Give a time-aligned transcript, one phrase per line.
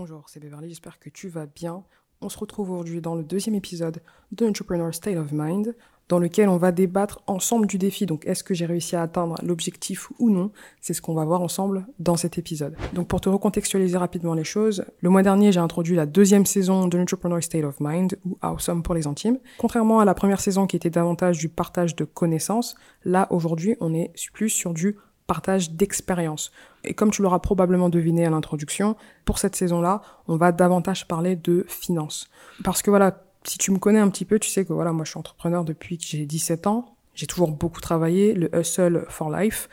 [0.00, 1.82] Bonjour, c'est Beverly, j'espère que tu vas bien.
[2.20, 4.00] On se retrouve aujourd'hui dans le deuxième épisode
[4.30, 5.74] de Entrepreneur State of Mind,
[6.08, 8.06] dans lequel on va débattre ensemble du défi.
[8.06, 10.52] Donc, est-ce que j'ai réussi à atteindre l'objectif ou non?
[10.80, 12.76] C'est ce qu'on va voir ensemble dans cet épisode.
[12.94, 16.86] Donc, pour te recontextualiser rapidement les choses, le mois dernier, j'ai introduit la deuxième saison
[16.86, 19.40] de l'Entrepreneur State of Mind, ou Awesome pour les intimes.
[19.58, 23.92] Contrairement à la première saison qui était davantage du partage de connaissances, là, aujourd'hui, on
[23.94, 24.96] est plus sur du
[25.28, 26.50] partage d'expérience.
[26.82, 31.36] Et comme tu l'auras probablement deviné à l'introduction, pour cette saison-là, on va davantage parler
[31.36, 32.28] de finances.
[32.64, 35.04] Parce que voilà, si tu me connais un petit peu, tu sais que voilà, moi
[35.04, 36.96] je suis entrepreneur depuis que j'ai 17 ans.
[37.14, 39.68] J'ai toujours beaucoup travaillé, le hustle for life.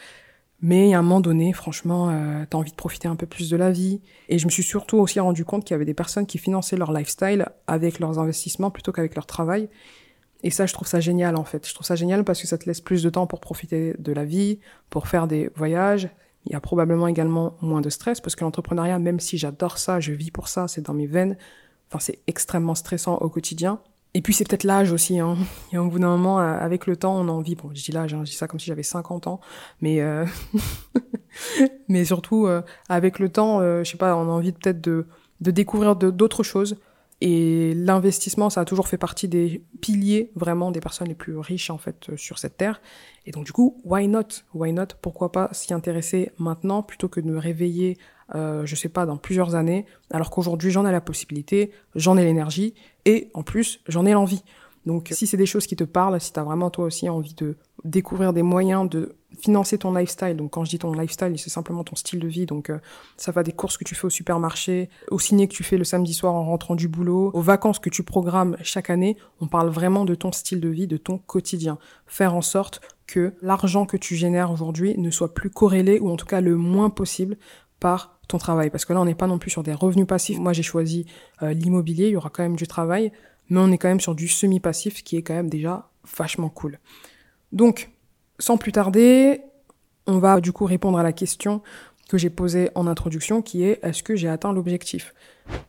[0.61, 3.57] Mais à un moment donné, franchement, euh, t'as envie de profiter un peu plus de
[3.57, 4.01] la vie.
[4.29, 6.77] Et je me suis surtout aussi rendu compte qu'il y avait des personnes qui finançaient
[6.77, 9.69] leur lifestyle avec leurs investissements plutôt qu'avec leur travail.
[10.45, 11.67] Et ça, je trouve ça génial en fait.
[11.67, 14.13] Je trouve ça génial parce que ça te laisse plus de temps pour profiter de
[14.13, 14.59] la vie,
[14.91, 16.07] pour faire des voyages.
[16.45, 19.99] Il y a probablement également moins de stress parce que l'entrepreneuriat, même si j'adore ça,
[19.99, 21.35] je vis pour ça, c'est dans mes veines.
[21.89, 23.79] Enfin, c'est extrêmement stressant au quotidien.
[24.13, 25.19] Et puis c'est peut-être l'âge aussi.
[25.19, 25.35] Hein.
[25.73, 27.55] Et au bout d'un moment, euh, avec le temps, on a envie.
[27.55, 29.41] Bon, je dis l'âge, hein, je dis ça comme si j'avais 50 ans,
[29.81, 30.27] mais euh...
[31.89, 35.07] mais surtout euh, avec le temps, euh, je sais pas, on a envie peut-être de
[35.41, 36.77] de découvrir d'autres choses,
[37.21, 41.69] et l'investissement, ça a toujours fait partie des piliers vraiment des personnes les plus riches
[41.69, 42.81] en fait euh, sur cette terre.
[43.25, 44.43] Et donc du coup, why not?
[44.53, 44.87] Why not?
[45.01, 47.97] Pourquoi pas s'y intéresser maintenant plutôt que de me réveiller,
[48.35, 52.23] euh, je sais pas, dans plusieurs années, alors qu'aujourd'hui j'en ai la possibilité, j'en ai
[52.25, 52.73] l'énergie
[53.05, 54.43] et en plus j'en ai l'envie.
[54.85, 57.33] Donc si c'est des choses qui te parlent, si tu as vraiment toi aussi envie
[57.33, 61.49] de découvrir des moyens de financer ton lifestyle, donc quand je dis ton lifestyle, c'est
[61.49, 62.79] simplement ton style de vie, donc euh,
[63.17, 65.83] ça va des courses que tu fais au supermarché, au ciné que tu fais le
[65.83, 69.69] samedi soir en rentrant du boulot, aux vacances que tu programmes chaque année, on parle
[69.69, 71.77] vraiment de ton style de vie, de ton quotidien.
[72.07, 76.15] Faire en sorte que l'argent que tu génères aujourd'hui ne soit plus corrélé, ou en
[76.15, 77.37] tout cas le moins possible,
[77.79, 78.69] par ton travail.
[78.69, 80.39] Parce que là, on n'est pas non plus sur des revenus passifs.
[80.39, 81.05] Moi, j'ai choisi
[81.43, 83.11] euh, l'immobilier, il y aura quand même du travail,
[83.49, 86.79] mais on est quand même sur du semi-passif, qui est quand même déjà vachement cool.
[87.51, 87.91] Donc,
[88.39, 89.41] sans plus tarder,
[90.07, 91.61] on va du coup répondre à la question
[92.09, 95.13] que j'ai posée en introduction, qui est est-ce que j'ai atteint l'objectif?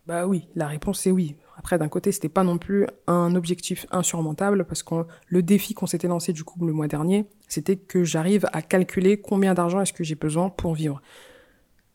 [0.07, 1.37] Bah oui, la réponse c'est oui.
[1.59, 5.87] Après, d'un côté, c'était pas non plus un objectif insurmontable, parce que le défi qu'on
[5.87, 9.95] s'était lancé du coup le mois dernier, c'était que j'arrive à calculer combien d'argent est-ce
[9.95, 11.01] que j'ai besoin pour vivre.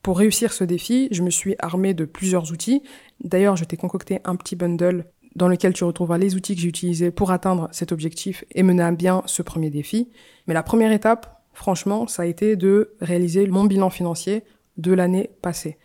[0.02, 2.82] Pour réussir ce défi, je me suis armé de plusieurs outils.
[3.24, 5.06] D'ailleurs, je t'ai concocté un petit bundle
[5.36, 8.84] dans lequel tu retrouveras les outils que j'ai utilisés pour atteindre cet objectif et mener
[8.84, 10.10] à bien ce premier défi.
[10.48, 14.44] Mais la première étape, franchement, ça a été de réaliser mon bilan financier
[14.78, 15.78] de l'année passée.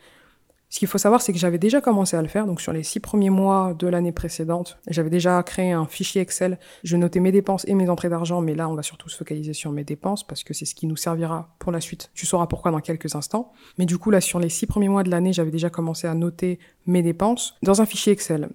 [0.69, 2.45] Ce qu'il faut savoir, c'est que j'avais déjà commencé à le faire.
[2.45, 6.59] Donc, sur les six premiers mois de l'année précédente, j'avais déjà créé un fichier Excel.
[6.83, 9.53] Je notais mes dépenses et mes entrées d'argent, mais là, on va surtout se focaliser
[9.53, 12.11] sur mes dépenses parce que c'est ce qui nous servira pour la suite.
[12.15, 13.53] Tu sauras pourquoi dans quelques instants.
[13.79, 16.15] Mais du coup, là, sur les six premiers mois de l'année, j'avais déjà commencé à
[16.15, 18.49] noter mes dépenses dans un fichier Excel.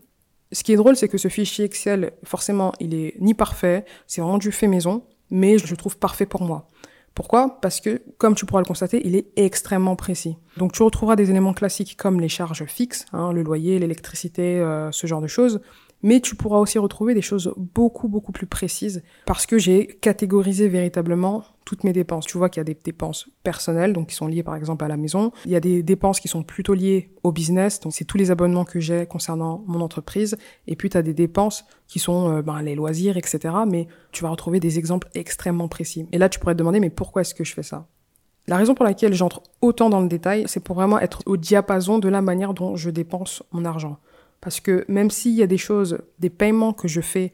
[0.51, 4.21] Ce qui est drôle, c'est que ce fichier Excel, forcément, il est ni parfait, c'est
[4.21, 6.67] vraiment du fait maison, mais je le trouve parfait pour moi.
[7.15, 7.59] Pourquoi?
[7.61, 10.37] Parce que, comme tu pourras le constater, il est extrêmement précis.
[10.57, 14.91] Donc tu retrouveras des éléments classiques comme les charges fixes, hein, le loyer, l'électricité, euh,
[14.91, 15.61] ce genre de choses,
[16.03, 20.67] mais tu pourras aussi retrouver des choses beaucoup beaucoup plus précises parce que j'ai catégorisé
[20.67, 22.25] véritablement toutes mes dépenses.
[22.25, 24.87] Tu vois qu'il y a des dépenses personnelles, donc qui sont liées par exemple à
[24.87, 25.31] la maison.
[25.45, 28.31] Il y a des dépenses qui sont plutôt liées au business, donc c'est tous les
[28.31, 30.37] abonnements que j'ai concernant mon entreprise.
[30.67, 33.53] Et puis tu as des dépenses qui sont euh, ben, les loisirs, etc.
[33.67, 36.07] Mais tu vas retrouver des exemples extrêmement précis.
[36.11, 37.87] Et là, tu pourrais te demander, mais pourquoi est-ce que je fais ça?
[38.47, 41.99] La raison pour laquelle j'entre autant dans le détail, c'est pour vraiment être au diapason
[41.99, 43.97] de la manière dont je dépense mon argent.
[44.41, 47.31] Parce que même s'il y a des choses, des paiements que je fais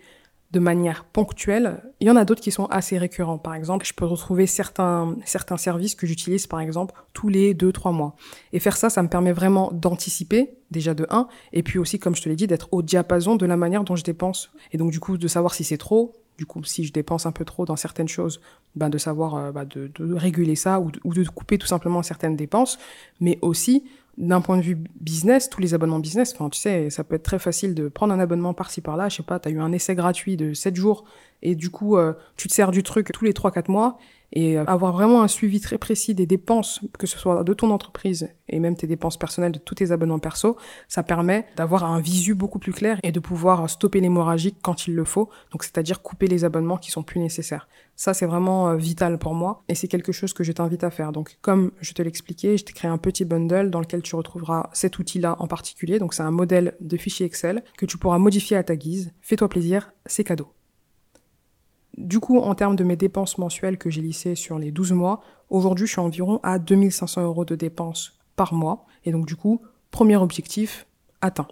[0.51, 3.38] de manière ponctuelle, il y en a d'autres qui sont assez récurrents.
[3.38, 7.73] Par exemple, je peux retrouver certains, certains services que j'utilise, par exemple, tous les deux,
[7.73, 8.16] trois mois.
[8.53, 12.16] Et faire ça, ça me permet vraiment d'anticiper, déjà de un, et puis aussi, comme
[12.16, 14.51] je te l'ai dit, d'être au diapason de la manière dont je dépense.
[14.71, 17.31] Et donc, du coup, de savoir si c'est trop, du coup, si je dépense un
[17.31, 18.39] peu trop dans certaines choses,
[18.75, 22.77] ben de savoir euh, bah, de, réguler ça ou de couper tout simplement certaines dépenses,
[23.19, 23.83] mais aussi
[24.18, 27.24] d'un point de vue business, tous les abonnements business, enfin, tu sais, ça peut être
[27.24, 29.72] très facile de prendre un abonnement par-ci par-là, je sais pas, tu as eu un
[29.72, 31.04] essai gratuit de 7 jours
[31.44, 34.00] et du coup, euh, tu te sers du truc tous les 3-4 mois
[34.33, 37.71] et euh, avoir vraiment un suivi très précis des dépenses, que ce soit de ton
[37.71, 40.57] entreprise et même tes dépenses personnelles de tous tes abonnements perso,
[40.88, 44.95] ça permet d'avoir un visu beaucoup plus clair et de pouvoir stopper l'hémorragie quand il
[44.95, 47.68] le faut, donc c'est-à-dire couper les abonnements qui sont plus nécessaires.
[47.95, 50.91] Ça, c'est vraiment euh, vital pour moi et c'est quelque chose que je t'invite à
[50.91, 51.12] faire.
[51.12, 54.69] Donc, comme je te l'expliquais, je t'ai créé un petit bundle dans lequel tu retrouveras
[54.73, 56.00] cet outil-là en particulier.
[56.00, 59.12] Donc, c'est un modèle de fichier Excel que tu pourras modifier à ta guise.
[59.21, 60.56] Fais-toi plaisir, c'est cadeau.
[61.97, 65.21] Du coup, en termes de mes dépenses mensuelles que j'ai lissées sur les 12 mois,
[65.49, 68.85] aujourd'hui, je suis environ à 2500 euros de dépenses par mois.
[69.03, 70.85] Et donc, du coup, premier objectif
[71.21, 71.47] atteint.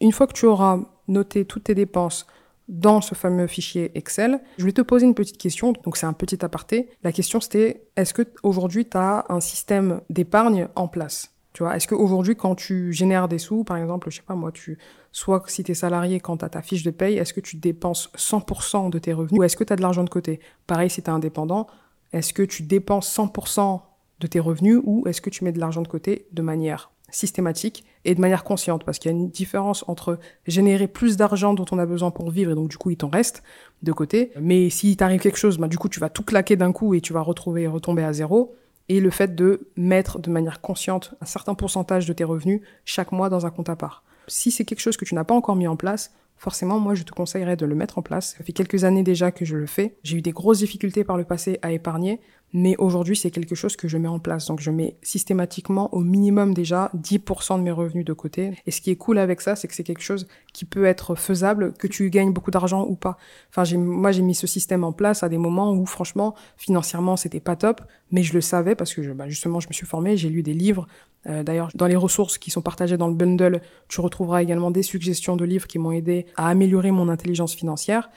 [0.00, 2.26] Une fois que tu auras noté toutes tes dépenses
[2.68, 5.72] dans ce fameux fichier Excel, je vais te poser une petite question.
[5.84, 6.90] Donc c'est un petit aparté.
[7.02, 11.37] La question c'était est-ce que aujourd'hui tu as un système d'épargne en place?
[11.66, 14.78] Est-ce qu'aujourd'hui quand tu génères des sous, par exemple, je sais pas moi, tu
[15.12, 17.56] soit si tu es salarié quand tu as ta fiche de paye, est-ce que tu
[17.56, 20.40] dépenses 100% de tes revenus ou est-ce que tu as de l'argent de côté?
[20.66, 21.66] Pareil si tu es indépendant,
[22.12, 23.80] est-ce que tu dépenses 100%
[24.20, 27.84] de tes revenus ou est-ce que tu mets de l'argent de côté de manière systématique
[28.04, 28.84] et de manière consciente?
[28.84, 32.30] Parce qu'il y a une différence entre générer plus d'argent dont on a besoin pour
[32.30, 33.42] vivre et donc du coup il t'en reste
[33.82, 34.32] de côté.
[34.40, 37.00] Mais si t'arrive quelque chose bah du coup tu vas tout claquer d'un coup et
[37.00, 38.54] tu vas retrouver retomber à zéro
[38.88, 43.12] et le fait de mettre de manière consciente un certain pourcentage de tes revenus chaque
[43.12, 44.04] mois dans un compte à part.
[44.28, 47.02] Si c'est quelque chose que tu n'as pas encore mis en place, forcément, moi, je
[47.02, 48.34] te conseillerais de le mettre en place.
[48.38, 49.96] Ça fait quelques années déjà que je le fais.
[50.02, 52.20] J'ai eu des grosses difficultés par le passé à épargner,
[52.52, 54.46] mais aujourd'hui, c'est quelque chose que je mets en place.
[54.46, 58.52] Donc, je mets systématiquement au minimum déjà 10% de mes revenus de côté.
[58.66, 61.14] Et ce qui est cool avec ça, c'est que c'est quelque chose qui peut être
[61.14, 63.18] faisable, que tu gagnes beaucoup d'argent ou pas.
[63.50, 67.16] Enfin, j'ai, moi, j'ai mis ce système en place à des moments où, franchement, financièrement,
[67.16, 70.16] c'était pas top, mais je le savais parce que, bah, justement, je me suis formée,
[70.16, 70.86] j'ai lu des livres.
[71.26, 74.82] Euh, d'ailleurs, dans les ressources qui sont partagées dans le bundle, tu retrouveras également des
[74.82, 78.08] suggestions de livres qui m'ont aidé à améliorer mon intelligence financière.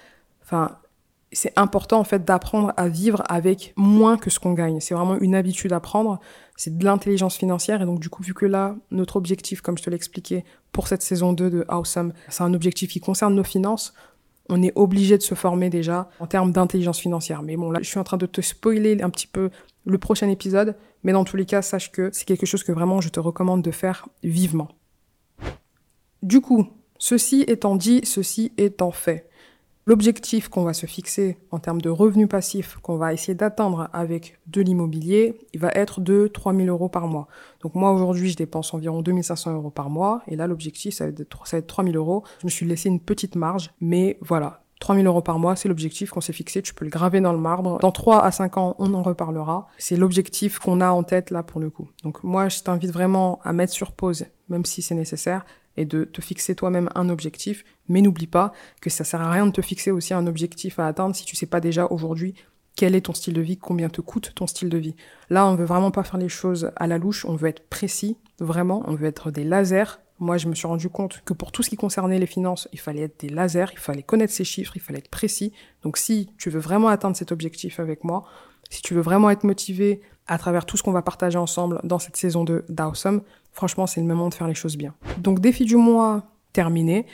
[0.44, 0.78] Enfin,
[1.33, 4.80] c'est important en fait d'apprendre à vivre avec moins que ce qu'on gagne.
[4.80, 6.19] C'est vraiment une habitude à prendre.
[6.57, 9.83] C'est de l'intelligence financière et donc du coup vu que là notre objectif, comme je
[9.83, 13.44] te l'ai expliqué pour cette saison 2 de Awesome, c'est un objectif qui concerne nos
[13.44, 13.94] finances.
[14.50, 17.44] On est obligé de se former déjà en termes d'intelligence financière.
[17.44, 19.50] Mais bon là je suis en train de te spoiler un petit peu
[19.86, 23.00] le prochain épisode, mais dans tous les cas sache que c'est quelque chose que vraiment
[23.00, 24.68] je te recommande de faire vivement.
[26.22, 26.68] Du coup,
[27.00, 29.31] ceci étant dit, ceci étant fait.
[29.88, 34.38] L'objectif qu'on va se fixer en termes de revenus passifs qu'on va essayer d'atteindre avec
[34.45, 37.28] de l'immobilier, il va être de 3000 euros par mois.
[37.62, 41.12] Donc moi aujourd'hui je dépense environ 2500 euros par mois et là l'objectif ça va
[41.12, 42.24] être, ça va être 3000 euros.
[42.42, 46.10] Je me suis laissé une petite marge, mais voilà, 3000 euros par mois, c'est l'objectif
[46.10, 47.80] qu'on s'est fixé, tu peux le graver dans le marbre.
[47.80, 49.68] Dans 3 à 5 ans, on en reparlera.
[49.78, 51.88] C'est l'objectif qu'on a en tête là pour le coup.
[52.04, 55.45] Donc moi, je t'invite vraiment à mettre sur pause, même si c'est nécessaire,
[55.77, 57.63] et de te fixer toi-même un objectif.
[57.88, 60.88] Mais n'oublie pas que ça sert à rien de te fixer aussi un objectif à
[60.88, 62.35] atteindre si tu sais pas déjà aujourd'hui
[62.75, 64.95] quel est ton style de vie, combien te coûte ton style de vie.
[65.29, 68.18] Là, on veut vraiment pas faire les choses à la louche, on veut être précis,
[68.39, 70.00] vraiment, on veut être des lasers.
[70.19, 72.79] Moi, je me suis rendu compte que pour tout ce qui concernait les finances, il
[72.79, 75.51] fallait être des lasers, il fallait connaître ces chiffres, il fallait être précis.
[75.83, 78.23] Donc si tu veux vraiment atteindre cet objectif avec moi,
[78.69, 80.01] si tu veux vraiment être motivé
[80.31, 84.00] à travers tout ce qu'on va partager ensemble dans cette saison de d'Awesome, franchement, c'est
[84.00, 84.94] le moment de faire les choses bien.
[85.18, 86.24] Donc, défi du mois
[86.54, 87.06] terminé,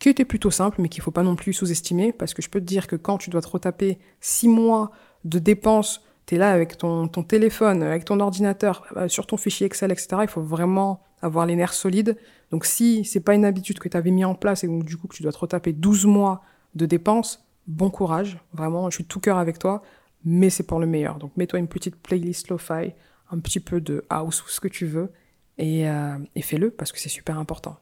[0.00, 2.58] qui était plutôt simple, mais qu'il faut pas non plus sous-estimer, parce que je peux
[2.58, 4.90] te dire que quand tu dois te retaper six mois
[5.24, 9.36] de dépenses, tu es là avec ton, ton téléphone, avec ton ordinateur, euh, sur ton
[9.36, 12.16] fichier Excel, etc., il faut vraiment avoir les nerfs solides.
[12.50, 14.96] Donc si c'est pas une habitude que tu avais mis en place et donc du
[14.96, 16.42] coup que tu dois te retaper 12 mois
[16.74, 19.82] de dépenses, bon courage, vraiment, je suis tout cœur avec toi
[20.24, 21.18] mais c'est pour le meilleur.
[21.18, 22.92] Donc mets-toi une petite playlist lo-fi,
[23.30, 25.10] un petit peu de house ou ce que tu veux,
[25.58, 27.76] et, euh, et fais-le parce que c'est super important.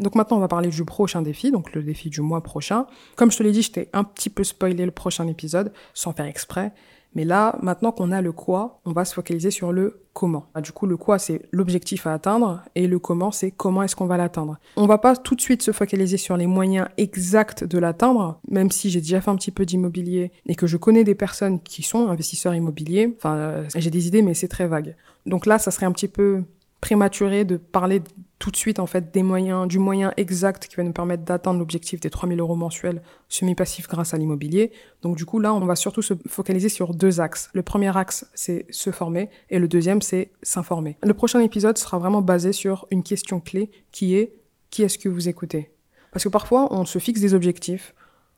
[0.00, 2.86] Donc maintenant, on va parler du prochain défi, donc le défi du mois prochain.
[3.16, 6.12] Comme je te l'ai dit, je t'ai un petit peu spoilé le prochain épisode, sans
[6.12, 6.72] faire exprès.
[7.14, 10.46] Mais là, maintenant qu'on a le quoi, on va se focaliser sur le comment.
[10.54, 13.96] Bah, du coup, le quoi, c'est l'objectif à atteindre et le comment, c'est comment est-ce
[13.96, 14.58] qu'on va l'atteindre.
[14.76, 18.70] On va pas tout de suite se focaliser sur les moyens exacts de l'atteindre, même
[18.70, 21.82] si j'ai déjà fait un petit peu d'immobilier et que je connais des personnes qui
[21.82, 23.14] sont investisseurs immobiliers.
[23.16, 24.96] Enfin, euh, j'ai des idées, mais c'est très vague.
[25.26, 26.42] Donc là, ça serait un petit peu
[26.84, 28.02] prématuré de parler
[28.38, 31.58] tout de suite en fait des moyens, du moyen exact qui va nous permettre d'atteindre
[31.58, 33.00] l'objectif des 3000 euros mensuels
[33.30, 34.70] semi-passifs grâce à l'immobilier.
[35.00, 37.48] Donc du coup là, on va surtout se focaliser sur deux axes.
[37.54, 40.98] Le premier axe, c'est se former et le deuxième, c'est s'informer.
[41.02, 44.34] Le prochain épisode sera vraiment basé sur une question clé qui est
[44.68, 45.70] qui est-ce que vous écoutez?
[46.12, 47.94] Parce que parfois, on se fixe des objectifs,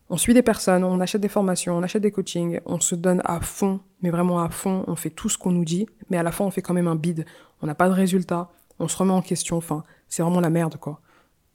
[0.09, 3.23] on suit des personnes, on achète des formations, on achète des coachings, on se donne
[3.25, 6.23] à fond, mais vraiment à fond, on fait tout ce qu'on nous dit, mais à
[6.23, 7.25] la fin, on fait quand même un bide.
[7.63, 10.77] On n'a pas de résultat, on se remet en question, enfin, c'est vraiment la merde,
[10.77, 11.01] quoi.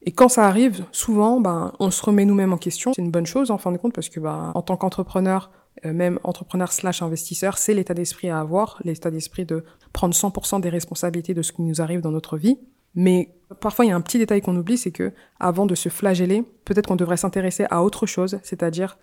[0.04, 2.92] Et quand ça arrive, souvent, ben, on se remet nous-mêmes en question.
[2.94, 5.52] C'est une bonne chose, en fin de compte, parce que, ben, en tant qu'entrepreneur,
[5.86, 10.60] euh, même entrepreneur slash investisseur, c'est l'état d'esprit à avoir, l'état d'esprit de prendre 100%
[10.60, 12.58] des responsabilités de ce qui nous arrive dans notre vie.
[12.96, 15.90] Mais parfois, il y a un petit détail qu'on oublie, c'est que, avant de se
[15.90, 18.98] flageller, peut-être qu'on devrait s'intéresser à autre chose, c'est-à-dire,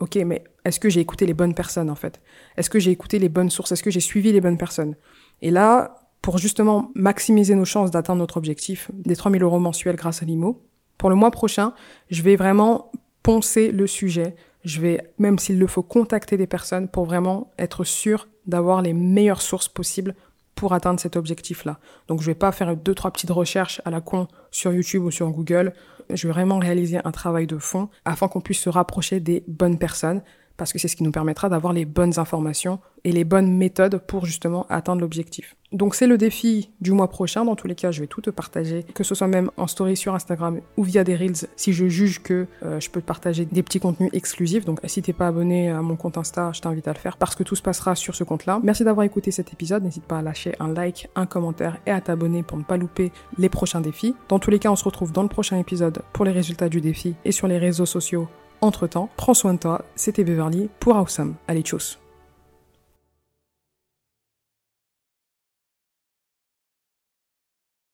[0.00, 2.20] ok, mais est-ce que j'ai écouté les bonnes personnes, en fait?
[2.56, 3.72] Est-ce que j'ai écouté les bonnes sources?
[3.72, 4.96] Est-ce que j'ai suivi les bonnes personnes?
[5.42, 10.22] Et là, pour justement maximiser nos chances d'atteindre notre objectif des 3000 euros mensuels grâce
[10.22, 10.62] à l'IMO.
[10.96, 11.74] Pour le mois prochain,
[12.10, 12.90] je vais vraiment
[13.22, 14.34] poncer le sujet.
[14.64, 18.94] Je vais, même s'il le faut, contacter des personnes pour vraiment être sûr d'avoir les
[18.94, 20.14] meilleures sources possibles
[20.54, 21.78] pour atteindre cet objectif-là.
[22.08, 25.10] Donc je vais pas faire deux, trois petites recherches à la con sur YouTube ou
[25.10, 25.72] sur Google.
[26.10, 29.78] Je vais vraiment réaliser un travail de fond afin qu'on puisse se rapprocher des bonnes
[29.78, 30.22] personnes
[30.56, 33.98] parce que c'est ce qui nous permettra d'avoir les bonnes informations et les bonnes méthodes
[33.98, 35.56] pour justement atteindre l'objectif.
[35.72, 37.44] Donc c'est le défi du mois prochain.
[37.44, 39.96] Dans tous les cas, je vais tout te partager, que ce soit même en story
[39.96, 43.44] sur Instagram ou via des reels, si je juge que euh, je peux te partager
[43.44, 44.64] des petits contenus exclusifs.
[44.64, 47.34] Donc si t'es pas abonné à mon compte Insta, je t'invite à le faire parce
[47.34, 48.60] que tout se passera sur ce compte-là.
[48.62, 49.82] Merci d'avoir écouté cet épisode.
[49.82, 53.10] N'hésite pas à lâcher un like, un commentaire et à t'abonner pour ne pas louper
[53.36, 54.14] les prochains défis.
[54.28, 56.80] Dans tous les cas, on se retrouve dans le prochain épisode pour les résultats du
[56.80, 58.28] défi et sur les réseaux sociaux
[58.64, 61.34] entre-temps, prends soin de toi, c'était Beverly pour Awesome.
[61.48, 61.98] Allez, tchuss